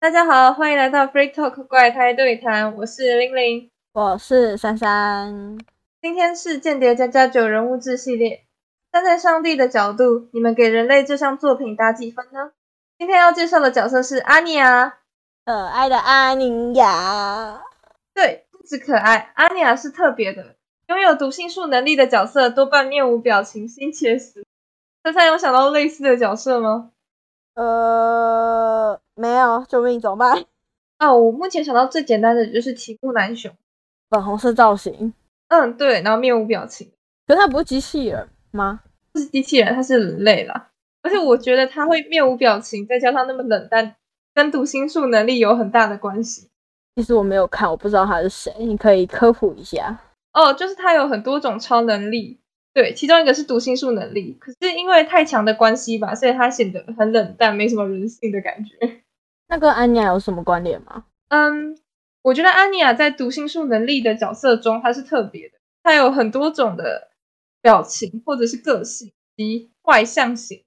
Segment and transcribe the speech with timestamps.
[0.00, 5.58] 大家好，欢迎来到 Free Talk 怪胎对谈，我是玲玲，我是珊珊。
[6.00, 8.44] 今天是间谍加加九人物志系列。
[8.92, 12.52] 站在上帝的角度，你们给人类这项作品打几分呢？
[12.96, 14.98] 今天要介绍的角色是阿尼亚，
[15.44, 17.60] 可爱的阿尼亚。
[18.14, 20.54] 对，不止可爱，阿尼亚是特别的。
[20.86, 24.46] 拥有读心术能力的角色多半面无表情，心切死。
[25.02, 26.92] 珊珊有想到类似的角色吗？
[27.58, 30.44] 呃，没有，救命，怎么办？
[30.98, 33.52] 啊，我目前想到最简单的就是奇木南雄，
[34.10, 35.12] 粉红色造型。
[35.48, 36.88] 嗯，对，然后面无表情。
[37.26, 38.82] 可是他不是机器人吗？
[39.12, 40.68] 不是机器人，他是人类啦。
[41.02, 43.96] 而且我觉得他会面无表情，再加上那么冷淡，
[44.32, 46.48] 跟读心术能力有很大的关系。
[46.94, 49.98] 其实我没有看，我不知道他是谁，你可以科普一下。
[50.32, 52.38] 哦，就是他有很多种超能力，
[52.78, 54.36] 对，其中一个是读心术能力。
[54.38, 59.00] 可是因为太强的关系吧，所以他显得很冷淡，没什么人性的感觉。
[59.50, 61.06] 那跟安妮亚有什么关联吗？
[61.28, 61.76] 嗯，
[62.22, 65.54] 我觉得安妮亚在读心术能力的角色中，她是特别的。
[65.82, 67.08] 她有很多种的
[67.60, 70.62] 表情或者是个性及外向型。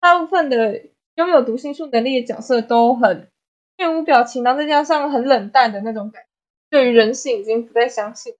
[0.00, 0.82] 大部分的
[1.14, 3.28] 拥有读心术能力的角色都很
[3.76, 6.28] 面无表情，然后再加上很冷淡的那种感觉，
[6.70, 8.34] 对于人性已经不再相信。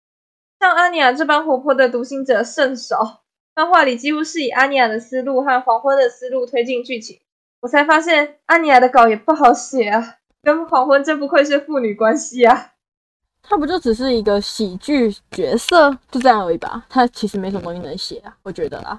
[0.66, 3.22] 像阿尼亚这般活泼的读心者甚少，
[3.54, 7.20] 漫画里几乎是以阿尼亚的思路和黄昏的思路推进剧情。
[7.60, 12.72] 我才发现阿尼亚的稿也不好写啊，跟黄昏真不愧是父女关系啊。
[13.44, 16.84] 他不就只是一个喜剧角色，就这样而已吧？
[16.88, 18.98] 他其实没什么东西能写啊，我觉得啦。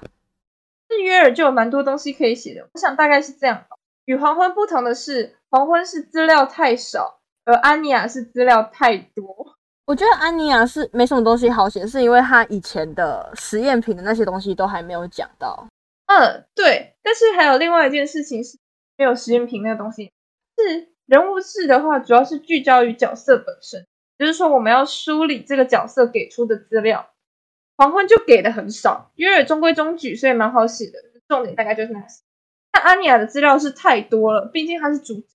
[0.90, 3.76] 是约尔就有蛮多东西可以写的，我想大概是这样吧。
[4.06, 9.57] 与黄昏不同的是，黄昏是资料太少，而安妮亚是资料太多。
[9.88, 15.66] 我觉得安妮亚是没什么东西好写，是因为他以前的实验品的那些东西都还没有讲到。
[16.08, 16.94] 嗯，对。
[17.02, 18.58] 但是还有另外一件事情是，
[18.98, 20.12] 没有实验品那个东西。
[20.58, 23.88] 是人物志的话，主要是聚焦于角色本身，
[24.20, 27.10] 就是说我们要梳理这个角色给出的资料。
[27.78, 31.00] 黄昏就给的很少，因为中规中矩，所以蛮好写的。
[31.30, 32.24] 重点大概就是那些。
[32.72, 35.28] 但安妮亚的资料是太多了，毕竟她是主角，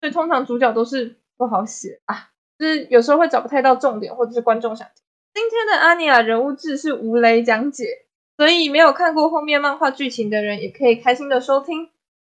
[0.00, 2.30] 所以通常主角都是不好写啊，
[2.64, 5.04] 就是有时候会找不太到重点，或者是观众想听。
[5.34, 8.06] 今天的阿尼亚人物志是吴雷讲解，
[8.38, 11.90] 所以没有看过后面漫画剧情的人也可以开心的收听。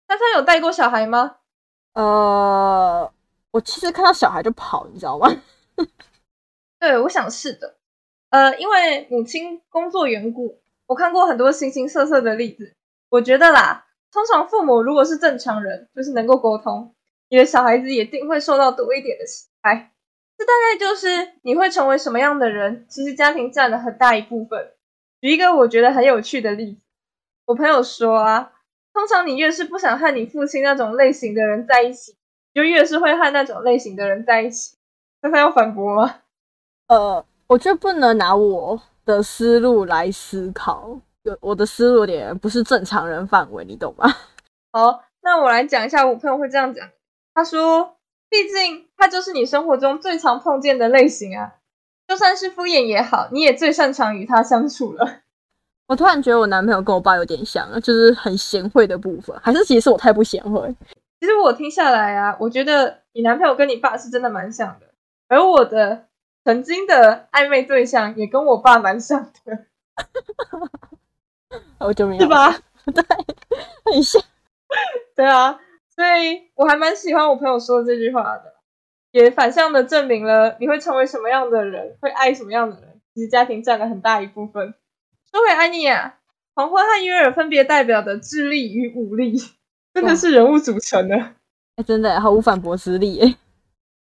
[0.07, 1.35] 珊珊有带过小孩吗？
[1.93, 3.11] 呃，
[3.51, 5.29] 我其实看到小孩就跑，你知道吗？
[6.79, 7.75] 对，我想是的。
[8.31, 12.73] 呃，因为母亲工作缘故，我看过很多形形色色的例子。
[13.09, 16.95] 我觉得啦，通常父母如果是正常人，就是能够沟通，
[17.29, 19.91] 你的小孩子也定会受到多一点的喜爱。
[20.38, 24.72] 这大概就是你会成为什么样的人，其实家庭占了很大一部分。
[25.22, 26.81] 举一个我觉得很有趣的例子，
[27.46, 28.51] 我朋友说啊，
[28.94, 32.16] 通常你越是不想和你父亲那种类型的人在一起，
[32.53, 34.78] 就越是会和那种类型的人在一起。
[35.22, 36.22] 那他要反驳吗？
[36.90, 37.25] 呃。
[37.47, 44.12] 我觉得不能拿我的思路来思考，有我的思路有点不是正常人范围，你懂吗？
[44.73, 46.90] 好，那我来讲一下，我朋友会这样讲。
[47.35, 47.94] 他说，
[48.29, 51.55] 毕竟他就是你生活中最常碰见的类型啊，
[52.07, 55.21] 就算是敷衍也好，你也最擅长与他相处了。
[55.87, 60.75] 我突然觉得我男朋友跟我爸有点像，就是很贤惠的部分，还是其实我太不贤惠？
[61.19, 64.87] 其实我听下来啊，我觉得你男朋友跟你爸是真的蛮像的，
[65.27, 66.05] 而我的。
[66.47, 69.65] 曾经的暧昧对象也跟我爸蛮像的，
[71.81, 72.55] 我救命，是吧？
[72.93, 73.03] 对，
[73.91, 74.21] 很像。
[75.15, 75.59] 对啊，
[75.95, 78.53] 所以我还蛮喜欢我朋友说的这句话的，
[79.11, 83.01] 也反向的证明了你会成为什么样的人，会爱什么样的人。
[83.13, 84.73] 其实家庭占了很大一部分。
[85.31, 86.17] 说回安妮亚，
[86.53, 89.38] 黄昏和约尔分别代表的智力与武力，
[89.94, 91.16] 真的是人物组成的。
[91.78, 93.19] 哎，真的毫无反驳之力。
[93.22, 93.35] 哎。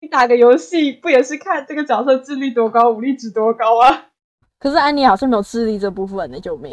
[0.02, 4.08] 你打个游戏不也是看这个角色智力多高，武力值多高啊？
[4.60, 6.72] 可是安妮好像没有智力这部分呢，救命！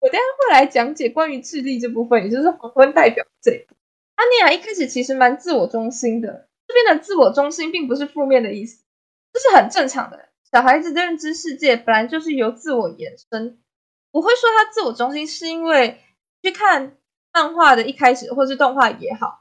[0.00, 3.64] 我等下会来讲解关于智力这部分，也就是黄昏代表这一
[4.22, 8.84] 安妮亚一开始其实蛮自我中心的，这边的自我中心并不是负面的意思，
[9.32, 10.28] 这是很正常的。
[10.52, 13.58] 小孩子的认知世界本来就是由自我延伸。
[14.12, 15.98] 我会说他自我中心，是因为
[16.40, 16.96] 去看
[17.32, 19.40] 漫画的一开始，或是动画也好，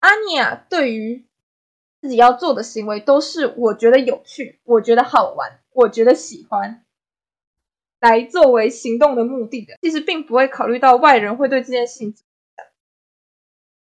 [0.00, 1.24] 安妮亚对于。
[2.00, 6.84] 自己要做的行为都是我觉得有趣，我觉得好玩，我觉得喜欢，
[8.00, 9.74] 来作为行动的目的的。
[9.80, 12.16] 其实并不会考虑到外人会对这件事情。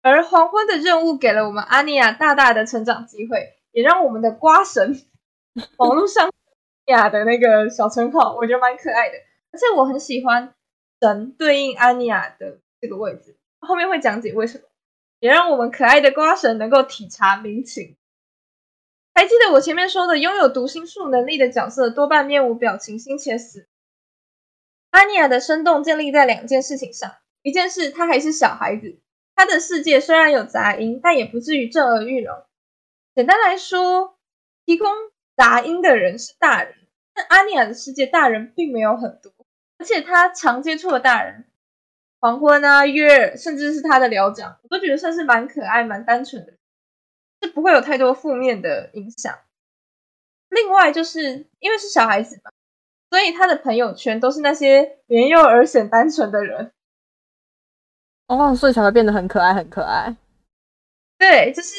[0.09, 5.01] 而黄昏的任务给了我们阿尼亚大大的成长机会，也让我们的瓜神
[5.77, 6.31] 网络上
[6.85, 9.15] 亚的那个小称号，我觉得蛮可爱的。
[9.51, 10.53] 而且我很喜欢
[11.01, 14.63] 神对应阿尼亚的这个位置，后面会讲解为什么。
[15.19, 17.97] 也让我们可爱的瓜神能够体察民情。
[19.13, 23.67] 还记得我前面说的，拥有读心术能力的角色多半面无表情，心且死。
[24.91, 28.97] 阿尼亚的生动建立在两件事情上：一件事，他还是小孩子，
[29.39, 32.43] 他的世界虽然有杂音，但也不至于震耳欲聋。
[33.15, 34.17] 简单来说，
[34.65, 34.91] 提供
[35.37, 36.75] 杂音的人是大人，
[37.13, 39.31] 但阿尼亚的世界大人并没有很多，
[39.77, 41.45] 而且她常接触的大人，
[42.19, 46.51] 黄昏啊、月，甚至是他的寮长，我都觉得算是蛮可爱、蛮单纯的。
[47.41, 49.39] 是不会有太多负面的影响。
[50.49, 52.51] 另外，就是因为是小孩子嘛，
[53.09, 56.73] 所以他的朋友圈都是那些年幼而显单纯的人。
[58.29, 60.15] 哦，所以才会变得很可爱，很可爱。
[61.17, 61.73] 对，就是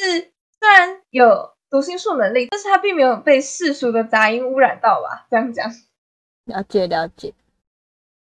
[0.59, 5.25] 虽然有读心术能力，但是他并没有被世俗的杂音污染到吧？
[5.31, 5.71] 这样讲。
[6.45, 7.33] 了解，了解。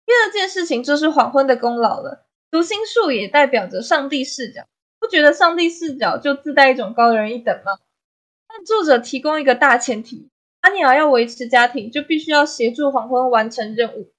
[0.06, 2.26] 第二件事情就是黄昏的功劳了。
[2.50, 4.62] 读心术也代表着上帝视角。
[4.98, 7.72] 不觉得上帝视角就自带一种高人一等吗？
[8.48, 10.30] 但作者提供一个大前提：
[10.62, 14.10] 阿尼尔要维持家庭，就必须要协助黄昏完成任务。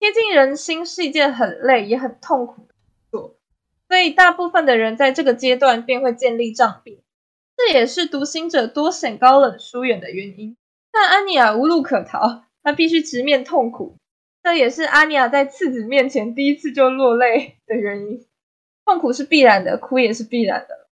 [0.00, 2.73] 贴近人心是一件很累也很痛苦的
[3.94, 7.04] 所以大部分的人在这个阶段便会建立障壁。
[7.56, 10.56] 这也是独行者多显高冷疏远的原因。
[10.90, 13.96] 但阿尼亚无路可逃，他必须直面痛苦。
[14.42, 18.26] 这也是阿尼亚在次子面前第一次就落泪的原因。
[18.84, 20.88] 痛苦是必然的，哭也是必然的。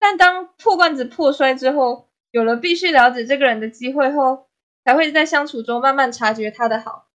[0.00, 4.48] 但当破罐子破摔之后，有了必须了解这个人的机会后，
[4.84, 7.06] 才会在相处中慢慢察觉他的好。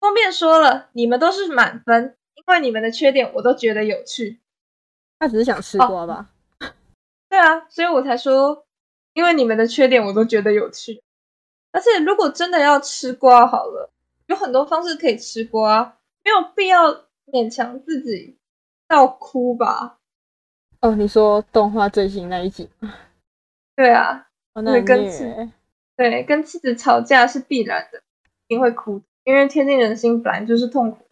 [0.00, 4.40] 方便说了，你们都是满分，因为你们的缺点我都觉得有趣。
[5.18, 6.30] 他只是想吃瓜吧？
[7.28, 8.66] 对啊，所以我才说，
[9.14, 11.02] 因为你们的缺点我都觉得有趣。
[11.72, 13.90] 而且如果真的要吃瓜，好了，
[14.26, 18.38] 有很多方式可以吃瓜，没有必要勉强自己。
[18.88, 19.98] 到哭吧？
[20.80, 22.70] 哦，你说动画最新那一集？
[23.74, 25.24] 对啊，那跟妻
[25.96, 27.98] 对跟妻子吵架是必然的，
[28.46, 31.05] 一定会哭，因为贴近人心本来就是痛苦的。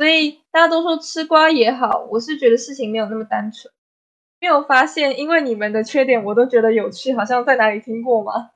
[0.00, 3.70] 所以大家都说吃瓜也好，我是觉得事情没有那么单纯。
[4.40, 8.48] 没有发现，因为你们的缺点我都觉得有趣，好像在哪里听过吗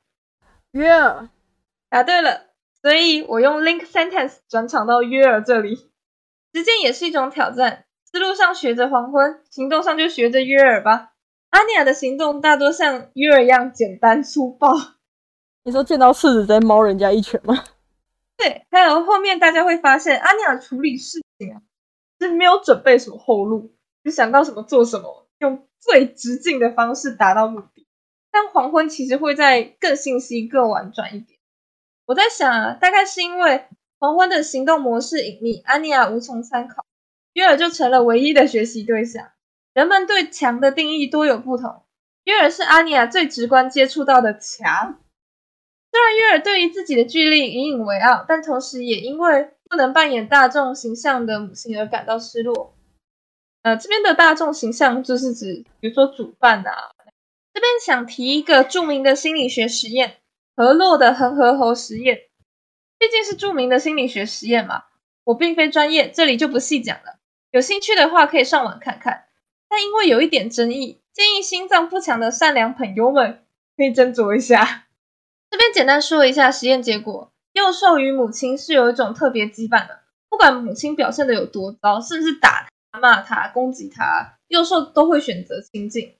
[0.71, 1.29] 约尔，
[1.91, 2.47] 答对了，
[2.81, 5.77] 所以我用 link sentence 转场到约尔这里。
[6.55, 7.85] 时间也是一种挑战。
[8.11, 11.11] 思路上学着黄昏，行动上就学着约尔吧。
[11.51, 14.73] 阿尼亚的行动大多像约尔一样简单粗暴。
[15.65, 17.65] 你说见到柿子再猫人家一拳吗？
[18.39, 21.63] 对，还有后面大家会发现，阿尼亚处理事啊，
[22.21, 27.87] 是没有准备什么后路，就想到什么做什么，用最直径的方式达到目的。
[28.31, 31.39] 但黄昏其实会在更信息更婉转一点。
[32.07, 33.65] 我在想啊，大概是因为
[33.99, 36.85] 黄昏的行动模式隐秘，阿尼亚无从参考。
[37.33, 39.33] 约尔就成了唯一的学习对象。
[39.73, 41.83] 人们对强的定义多有不同。
[42.25, 45.01] 约尔是阿尼亚最直观接触到的强。
[45.91, 52.77] 虽然约尔对于自己的距离引以为傲，但同时也因为不能扮演大众形象的母亲而感到失落。
[53.63, 56.93] 呃，这边的大众形象就是指，比如说煮饭啊。
[57.53, 60.19] 这边想提一个著名的心理学实验——
[60.55, 62.21] 河洛的恒河猴实验。
[63.01, 64.85] 毕竟是著名的心理学实验嘛，
[65.25, 67.19] 我并非专业，这里就不细讲了。
[67.51, 69.25] 有兴趣的话可以上网看看，
[69.69, 73.45] 但因为有一点争议，建议心脏不强的善良朋友们
[73.77, 74.87] 可以斟酌一下。
[75.51, 86.17] 这边简单说一下实验结果：幼兽与母亲是有一种特别羁绊的，不管母亲表现的有多糟，甚至打他、骂他、攻击他，幼兽都会选择亲近。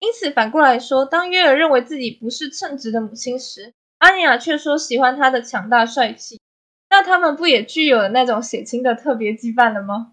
[0.00, 6.40] 因此反过来说，当约尔认为自己不是称职的母亲时，阿尼亚却说喜欢他的强大帅气，
[6.88, 10.12] 那他们不也具有了那种血亲的特别羁绊了吗？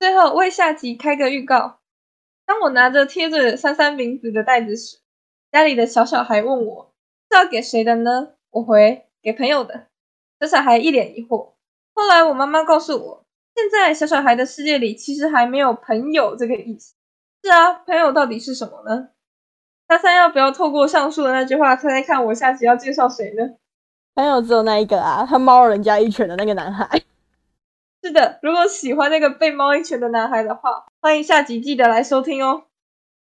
[0.00, 1.78] 最后为下集开个预告。
[2.46, 4.98] 当我拿着贴着三三名字的袋子时，
[5.52, 6.92] 家里的小小孩问我
[7.30, 8.30] 是要给谁的呢？
[8.50, 9.86] 我回给朋友的。
[10.40, 11.52] 小小孩一脸疑惑。
[11.94, 16.94] 后来我妈妈告诉我，现在小小孩的世界里其实还没有朋友这个意思。
[17.42, 19.08] 是啊，朋友到底是什么呢？
[19.86, 23.56] 大三要不要透过上述的那句话猜猜看，我下集要介绍谁呢？
[24.14, 27.02] 朋友只有那一个啊，他猫人家一拳的那个男孩。
[28.02, 32.64] 是的，如果喜欢那个被猫一拳的男孩的话，欢迎下集记得来收听哦。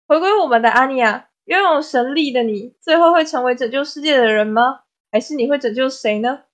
[0.08, 4.80] 回归我们的阿尼亚，拥有神力的你，最后会成为拯救世界的人吗？
[5.10, 6.44] 还是你会拯救谁呢？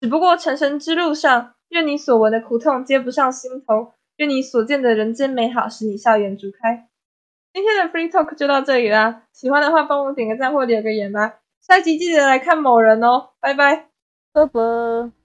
[0.00, 6.88] 只不过成神之路上，愿你所闻的苦痛接不上心头，愿你所见的人间美好使你笑颜逐开。
[7.52, 11.40] 今天的 Free Talk 就到这里啦，喜欢的话帮我点个赞或留个言吧。
[11.60, 13.88] 下集记得来看某人哦，拜拜，
[14.32, 15.23] 拜拜。